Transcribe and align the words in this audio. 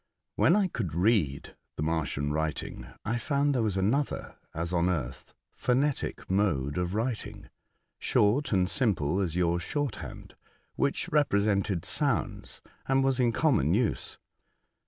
When 0.35 0.55
I 0.55 0.67
could 0.67 0.95
read 0.95 1.55
the 1.75 1.83
Martian 1.83 2.33
writing, 2.33 2.87
I 3.05 3.19
found 3.19 3.53
there 3.53 3.61
was 3.61 3.77
another, 3.77 4.33
as 4.51 4.73
on 4.73 4.89
earth, 4.89 5.35
phonetic 5.53 6.27
mode 6.27 6.79
of 6.79 6.95
writing, 6.95 7.49
short 7.99 8.51
and 8.51 8.67
simple 8.67 9.19
as 9.19 9.35
your 9.35 9.59
shorthand, 9.59 10.33
which 10.75 11.07
represented 11.09 11.85
sounds, 11.85 12.63
and 12.87 13.03
was 13.03 13.19
in 13.19 13.31
common 13.31 13.75
use. 13.75 14.17